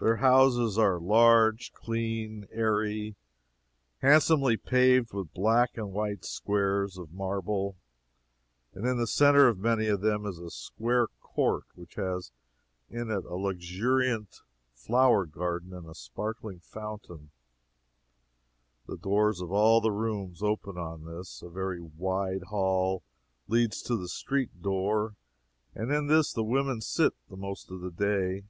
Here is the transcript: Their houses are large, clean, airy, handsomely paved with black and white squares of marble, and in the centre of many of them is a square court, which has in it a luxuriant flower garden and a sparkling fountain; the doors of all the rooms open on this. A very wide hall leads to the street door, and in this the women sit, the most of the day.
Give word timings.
Their 0.00 0.16
houses 0.16 0.78
are 0.78 0.98
large, 0.98 1.74
clean, 1.74 2.48
airy, 2.50 3.16
handsomely 3.98 4.56
paved 4.56 5.12
with 5.12 5.34
black 5.34 5.76
and 5.76 5.92
white 5.92 6.24
squares 6.24 6.96
of 6.96 7.12
marble, 7.12 7.76
and 8.72 8.86
in 8.86 8.96
the 8.96 9.06
centre 9.06 9.46
of 9.46 9.58
many 9.58 9.86
of 9.88 10.00
them 10.00 10.24
is 10.24 10.38
a 10.38 10.48
square 10.50 11.08
court, 11.20 11.64
which 11.74 11.96
has 11.96 12.32
in 12.88 13.10
it 13.10 13.26
a 13.26 13.34
luxuriant 13.34 14.40
flower 14.72 15.26
garden 15.26 15.74
and 15.74 15.86
a 15.86 15.94
sparkling 15.94 16.60
fountain; 16.60 17.30
the 18.86 18.96
doors 18.96 19.42
of 19.42 19.52
all 19.52 19.82
the 19.82 19.92
rooms 19.92 20.42
open 20.42 20.78
on 20.78 21.04
this. 21.04 21.42
A 21.42 21.50
very 21.50 21.82
wide 21.82 22.44
hall 22.44 23.02
leads 23.48 23.82
to 23.82 23.98
the 23.98 24.08
street 24.08 24.62
door, 24.62 25.14
and 25.74 25.92
in 25.92 26.06
this 26.06 26.32
the 26.32 26.42
women 26.42 26.80
sit, 26.80 27.12
the 27.28 27.36
most 27.36 27.70
of 27.70 27.82
the 27.82 27.90
day. 27.90 28.44